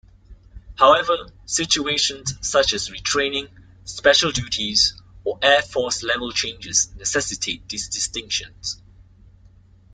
However, 0.79 1.27
situations 1.45 2.33
such 2.41 2.73
as 2.73 2.89
retraining, 2.89 3.49
special 3.85 4.31
duties, 4.31 4.95
or 5.23 5.37
Air 5.43 5.61
Force-level 5.61 6.31
changes 6.31 6.89
necessitate 6.95 7.69
these 7.69 7.87
distinctions. 7.87 8.81